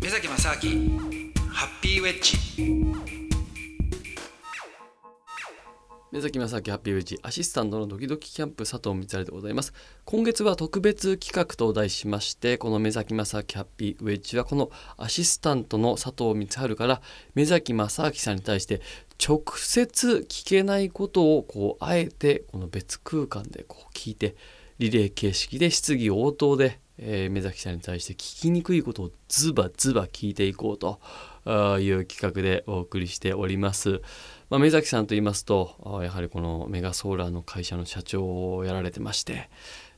[0.00, 0.98] 目崎正明
[1.50, 2.38] ハッピーウェッジ。
[6.10, 7.18] 目崎正明ハッピーウェッジ。
[7.22, 9.74] アシスタントのドキドキキャンプ佐藤光でございます。
[10.06, 17.02] 今月は特別企画と題しましてこの目崎正明ハッピーウェッジはこのアシスタントの佐藤光晴から
[17.34, 18.80] 目崎正明さんに対して
[19.22, 24.34] 直接聞けないことをこうあえてこの別空間でこう聞いて
[24.78, 31.00] リレー形式で質疑応答で、えー、目崎さんに対して聞きにくいことをズバズバ聞いていこうと
[31.80, 34.02] いう企画でお送りしております。
[34.50, 39.48] まあ、目崎さんと言いますとやはりこのメガソーラーの会社の社長をやられてまして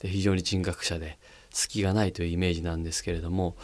[0.00, 1.18] で非常に人格者で
[1.50, 3.56] 隙がないというイメージなんですけれども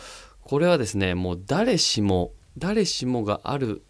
[0.42, 3.82] これはですねもう誰しも誰しもがある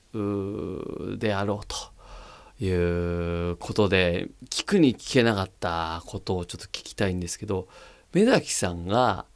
[1.18, 7.68] であろうということで聞くに聞けなかったことをちょっと聞きたいんですけど
[8.12, 9.26] 目崎さんが、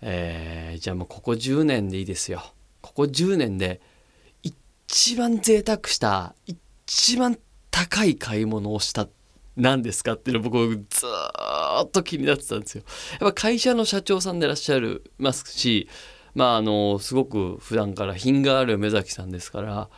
[0.00, 2.42] えー、じゃあもうここ10年でいいですよ
[2.82, 3.80] ここ10年で
[4.42, 7.38] 一番贅沢した一番
[7.70, 9.08] 高い買い物をした
[9.56, 11.06] 何ですかっていうの僕ず
[11.82, 12.84] っと気になってたんですよ。
[13.20, 15.88] やっぱ会社の社長さんでいらっしゃるますし
[16.34, 19.88] まああのすごく普段から品がある目崎さんですから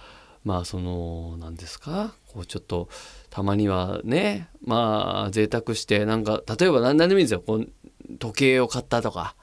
[0.45, 2.89] まあその何ですかこうちょっと
[3.31, 7.69] たまにはねまあ贅沢してなんか例えば何でもいいんですよこう
[8.19, 9.35] 時計を買ったとか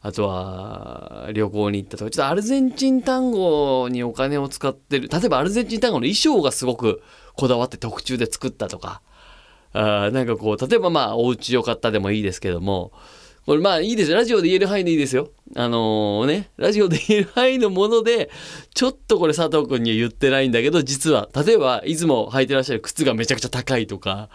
[0.00, 2.10] あとは旅行に行ったとか。
[2.10, 5.08] ちょっとアルゼンチン単語にお金を使ってる。
[5.08, 7.02] 例えばアルゼンチン単語の衣装がすごく
[7.34, 9.00] こだわって特注で作ったとか。
[9.72, 12.92] あなんかこう例えばまあお家を買ったでもいいですけども。
[13.46, 14.16] これまあいいですよ。
[14.16, 15.30] ラジオで言える範囲でいいですよ。
[15.56, 16.50] あのー、ね。
[16.56, 18.30] ラジオで言える範囲のもので
[18.74, 24.28] ちょっとこれ佐藤君には言ってないんだけど実は例えばいつも履いてらっしゃる靴がめちゃくちゃ高いとか。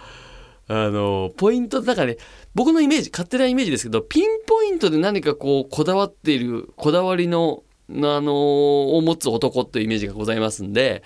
[0.71, 2.17] あのポイントなんかね
[2.53, 11.01] 僕のイメージ勝手なイメージですけどピンポイントで何かこうこだわっているこだわりのあのを持つ男というイメージがございますんで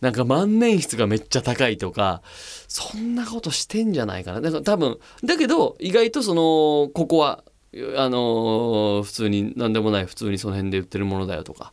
[0.00, 2.22] なんか万年筆がめっちゃ高いとか
[2.66, 4.40] そんなことしてんじゃないかな。
[4.40, 7.44] だから多分だけど意外とそのここは
[7.96, 11.72] あの普通に何でもない普通にその辺で売ってるものだよとか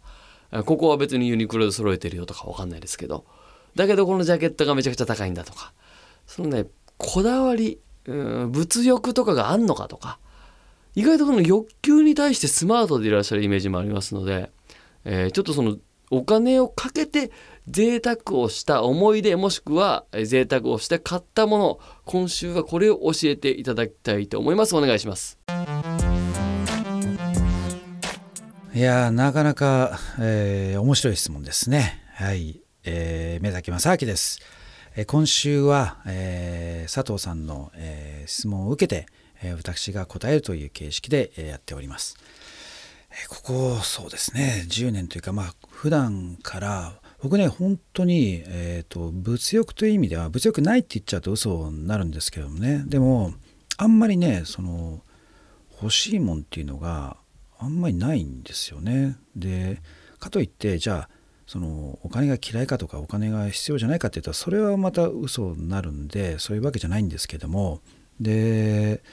[0.65, 3.25] ここは別にユニクロで揃えてるよとか分かんないですけど
[3.75, 5.73] だけどこのジャケットがめちゃくちゃ高いんだとか
[6.27, 6.65] そのね
[7.01, 8.13] こだわり、う
[8.45, 10.19] ん、物欲とかがあんのかとか
[10.93, 14.51] 意外とこの欲求に対してスマートでいらっしゃるイメージもありますので、
[15.05, 15.77] えー、ちょっとその
[16.11, 17.31] お金をかけて
[17.67, 24.75] 贅沢をした思い出もしくは贅沢をして買ったもの今週はこれを教えていただきたいと思います。
[24.75, 25.39] お願いします。
[28.73, 32.01] いやなかなか、えー、面白い質問ですね。
[32.15, 34.39] はい、えー、目崎正明です。
[35.07, 39.05] 今週は、えー、佐藤さんの、えー、質問を受けて、
[39.41, 42.17] えー、私が答えるという形式で、え、やっております。
[43.11, 53.33] えここそうですね10年というかまあ普段から僕ね本当に、えーと、物欲という意味では物欲ないって言っちゃうと嘘になるんですけどもねでも
[53.77, 55.01] あんまりねその
[55.81, 57.17] 欲しいもんっていうのが
[57.59, 59.17] あんまりないんですよね。
[59.35, 59.81] で
[60.19, 61.09] かといってじゃあ
[61.51, 67.81] そのお金が嫌いかとかお金が必要じゃないかって言ったらそれはまた嘘になるんでそういうわけじゃないんですけども。
[68.21, 69.03] で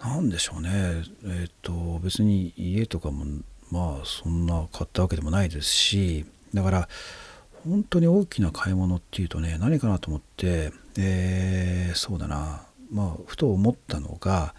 [0.00, 1.04] 何でしょうね。
[1.24, 3.24] えっ、と別に家とかも
[3.70, 6.26] まあそんな買ったわけでもないですし。
[6.52, 6.88] だから
[7.62, 12.66] 本当に大きな買い物っていうとね何かなと思って、えー、そうだな。
[12.90, 14.52] まあふと思ったのが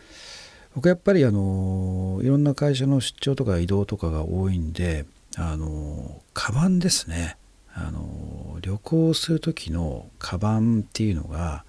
[0.73, 5.05] 僕やっぱりあのいろんな会社の出張とか移動とかが多いんで
[5.37, 7.37] あのカバンですね
[7.73, 11.63] あの旅行する時のカバンっていうのが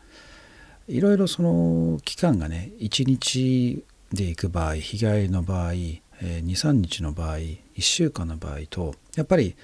[0.88, 9.54] いろいろその期間がね1日で行く場合日帰りの場合23日の場合1週間の場合とやっぱり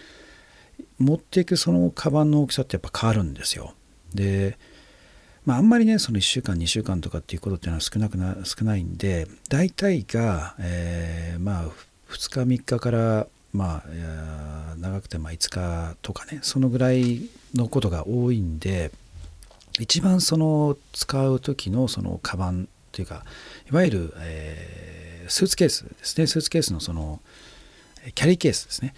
[0.98, 3.74] 持っていくそのカバンの大きさってやっぱ変わるんですよ。
[4.14, 4.58] で、
[5.44, 11.64] まあ、あんまりねその1週間2週間とかっていうことっていうのは少なくな少ないんで大体が、えー、まあ
[12.10, 17.22] 2日3日からまあ長くてま5日とかねそのぐらい
[17.54, 18.90] のことが多いんで
[19.80, 23.24] 一番その使う時のそのカバンっていうか
[23.70, 26.26] いわゆる、えー、スーツケースですね。
[26.26, 27.20] スーツケースのその
[28.14, 28.94] キャリーケースですね。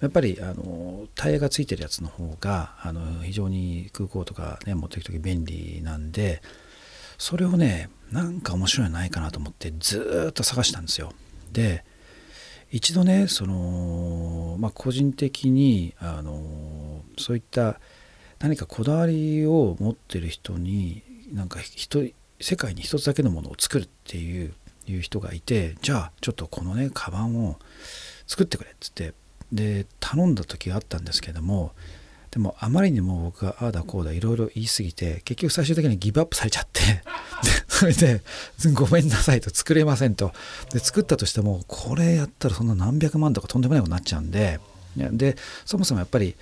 [0.00, 6.42] やっぱりあのタイヤがついてるやつの方があの非常に空港とかね持っていく時便利なんで
[7.18, 11.12] それをねなんか面白いのないかなと思ってずっと探したんですよ。
[11.52, 11.84] で
[12.70, 17.80] 一度ねその、まあ、個人的にあのそういった
[18.38, 21.02] 何かこだわりを持ってる人に
[21.32, 22.04] なんか人
[22.40, 24.54] 世界に一つだけのものを作るっていう
[24.86, 27.58] いう人がいてじゃあちょっとこのねカバンを
[28.26, 29.14] 作ってくれっつって
[29.52, 31.72] で頼んだ時があったんですけども
[32.30, 36.80] でもあまりにも僕がああだこうだいろいろ言い過ぎて結局最終的にギブアップされちゃって
[37.66, 38.22] それで
[38.74, 40.32] 「ごめんなさい」と作れませんと。
[40.72, 44.60] で作ったとしてもこれやったらそんな何百万とかとんでもないことになっちゃうんで
[44.96, 46.36] でそもそもやっぱり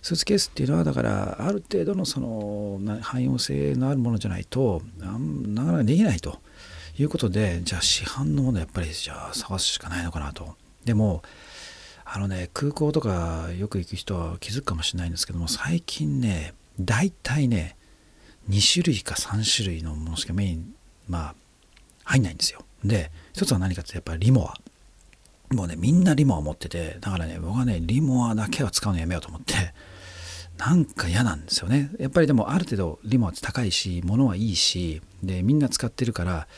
[0.00, 5.08] スーツケースっていうのはだからある程度のその汎用性のあるものじゃないとな
[5.64, 6.40] かなかできないと。
[7.00, 10.56] いうことでじゃあ市販のものやっぱりじゃあ探すしかないのかなと。
[10.84, 11.22] でも
[12.10, 17.76] あのね空港とかよく行く人は気づくかもしれないんですけども最近ね大体ね
[18.48, 20.64] 2種類か3種類のものしか目に
[21.06, 21.34] まあ
[22.04, 22.64] 入んないんですよ。
[22.82, 24.54] で一つは何かってやっぱりリモア。
[25.54, 29.54] もうねみんなリモア持っててだからね僕はねリモアだけは使うのやめようと思って
[30.58, 31.90] なんか嫌なんですよね。
[31.98, 36.48] やっぱりでもある程度リモアって高いし物はいいしでみんな使ってるから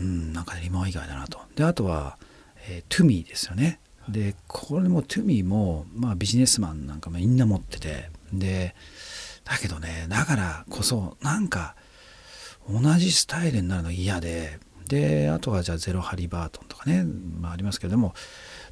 [0.00, 1.38] うんなんかリモア以外だなと。
[1.54, 2.18] であとは、
[2.68, 3.78] えー、トゥミーですよね。
[4.08, 8.74] でこれもトゥミーも、まあ、ビジネスマンなんかみんな持っててで
[9.44, 11.74] だけどねだからこそなんか
[12.68, 14.58] 同じスタイルになるの嫌で
[14.88, 17.04] であとはじゃあゼロハリバートンとかね、
[17.40, 18.14] まあ、ありますけれども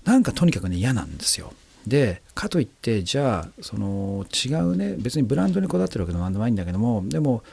[0.05, 1.53] なんかとにかくね嫌なんですよ。
[1.87, 7.45] でかといってじゃあその違うね別にブランドにこだわってるわけでもなんでもないんだけどもでも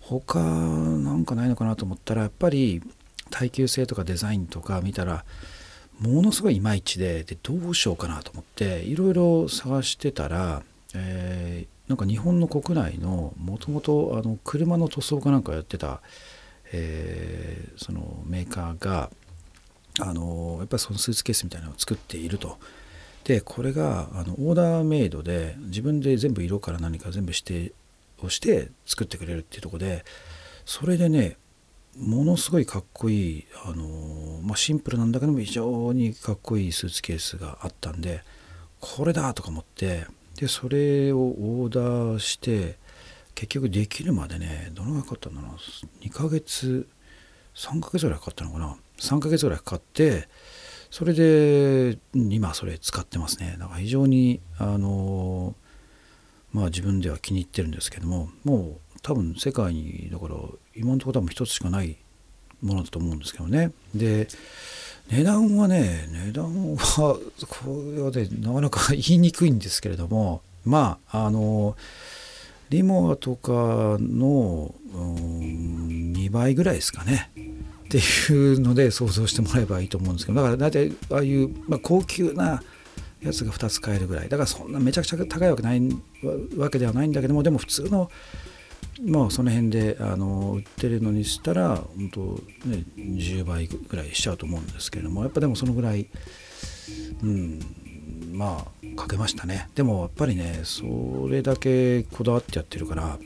[0.00, 2.82] 他なんかないのかなと思ったらやっぱり
[3.30, 5.24] 耐久性とかデザインとか見たら
[6.00, 10.62] ものすごいいまいちででどうしようかなと思っていろいろ探してたら、
[10.94, 16.00] えー、なんか日本の国内のもともと車の塗装かなんかやってた、
[16.72, 19.10] えー、そのメーカーが
[20.00, 22.58] あのやっぱりそのスーツケースみたいなのを作っていると。
[23.24, 27.72] でこれがあのオーダーメイドで自分で全部色から何か全部指定
[28.22, 30.02] をして作ってくれるっていうとこで
[30.64, 31.36] それでね
[31.98, 38.22] ものすごいかっこいい、あのまあ、シンプルなんだけども非常にかっこいいスーツケースがあったんで
[38.80, 40.06] これだとか思って
[40.36, 42.76] でそれをオーダーして
[43.34, 46.86] 結局できるまでねどのぐらいかかったんだろう2ヶ月
[47.54, 50.28] 3ヶ月ぐらいかかったのかな3ヶ月ぐらいかかって
[50.90, 53.56] それで今それ使ってますね。
[53.58, 55.54] だから非常にあの
[56.52, 60.34] まあ自分では気に入ってるんですけどももう多分世界にだから
[60.74, 61.96] 今のところ多分一つしかない
[62.62, 63.72] ものだと思うんですけどね。
[63.94, 64.28] で
[65.10, 67.18] 値段はね値段は
[67.48, 71.76] これはねなかなか言いにくいんですけれどもまああの
[72.68, 77.30] リモアとかの、うん、2倍ぐらいですかね。
[77.36, 82.62] っていうので想像してもらえばいいと思うんですけどだから大体ああいう、まあ、高級な
[83.22, 84.28] やつが2つ買えるぐらい。
[84.28, 85.80] だからそんなめちゃくちゃ高いわけない
[86.58, 88.10] わけではないんだけどもでも普通の
[89.02, 92.20] まあその辺であの売ってるのにしたら本当
[92.68, 96.08] ね10倍ぐらいしちゃうと思うんですけれどもやっぱでもそのぐらい
[97.22, 97.60] うん
[98.32, 99.68] まあかけましたね。
[99.74, 103.18] でもやっぱりねそれだけこだわってやってるから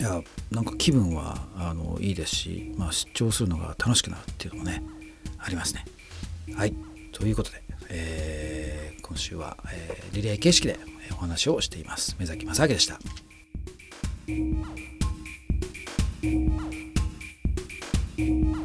[0.00, 4.82] いやなんか気分はあのいいですし、まあ、出張するのが楽しくなるっていうのもね
[5.38, 5.84] ありますね。
[6.54, 6.74] はい。
[7.12, 10.78] ということで、えー、今週は、えー、リレー形式で
[11.12, 12.16] お話をしています。
[12.18, 12.98] 目崎正明でした。
[16.22, 16.62] Thank
[18.16, 18.61] you